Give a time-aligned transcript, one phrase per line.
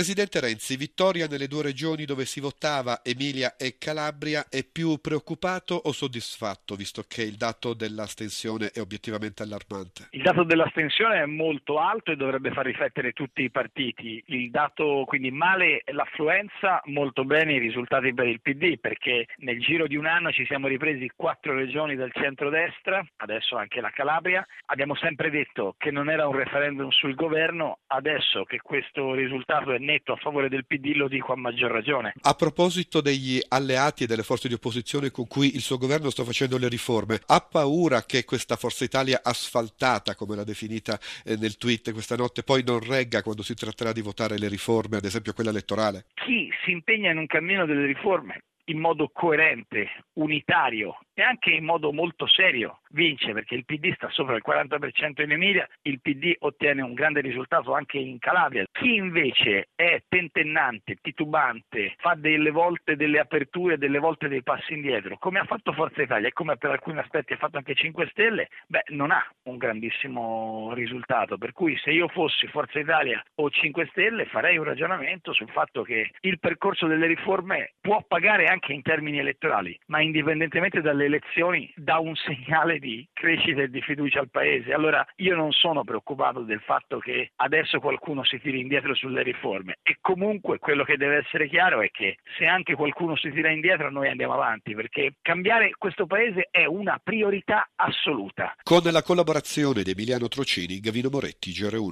[0.00, 5.74] Presidente Renzi, vittoria nelle due regioni dove si votava, Emilia e Calabria, è più preoccupato
[5.74, 10.08] o soddisfatto, visto che il dato dell'astensione è obiettivamente allarmante?
[10.12, 14.24] Il dato dell'astensione è molto alto e dovrebbe far riflettere tutti i partiti.
[14.28, 19.86] Il dato quindi male l'affluenza, molto bene i risultati per il PD, perché nel giro
[19.86, 24.42] di un anno ci siamo ripresi quattro regioni del centrodestra, adesso anche la Calabria.
[24.68, 29.78] Abbiamo sempre detto che non era un referendum sul governo, adesso che questo risultato è
[29.90, 32.14] netto a favore del PD lo dico a maggior ragione.
[32.22, 36.24] A proposito degli alleati e delle forze di opposizione con cui il suo governo sta
[36.24, 41.56] facendo le riforme, ha paura che questa Forza Italia asfaltata, come l'ha definita eh, nel
[41.56, 45.32] tweet questa notte, poi non regga quando si tratterà di votare le riforme, ad esempio
[45.32, 46.06] quella elettorale?
[46.14, 51.64] Chi si impegna in un cammino delle riforme in modo coerente, unitario e anche in
[51.64, 56.34] modo molto serio vince perché il PD sta sopra il 40% in Emilia, il PD
[56.38, 58.64] ottiene un grande risultato anche in Calabria.
[58.72, 65.16] Chi invece è tentennante, titubante, fa delle volte delle aperture, delle volte dei passi indietro,
[65.18, 68.48] come ha fatto Forza Italia e come per alcuni aspetti ha fatto anche 5 Stelle,
[68.66, 71.38] beh, non ha un grandissimo risultato.
[71.38, 75.82] Per cui se io fossi Forza Italia o 5 Stelle farei un ragionamento sul fatto
[75.82, 81.72] che il percorso delle riforme può pagare anche in termini elettorali, ma indipendentemente dalle elezioni
[81.76, 84.72] dà un segnale di crescita e di fiducia al Paese.
[84.72, 89.78] Allora io non sono preoccupato del fatto che adesso qualcuno si tiri indietro sulle riforme
[89.82, 93.90] e comunque quello che deve essere chiaro è che se anche qualcuno si tira indietro
[93.90, 98.56] noi andiamo avanti perché cambiare questo Paese è una priorità assoluta.
[98.64, 101.88] Con la collaborazione di Emiliano Trocini, Gavino Moretti, GR1.